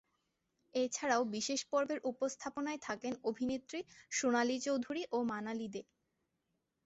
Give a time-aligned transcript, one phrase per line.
[0.73, 3.79] এছাড়াও বিশেষ পর্বের উপস্থাপনায় থাকেন অভিনেত্রী
[4.11, 5.81] সোনালী চৌধুরী ও মানালি দে।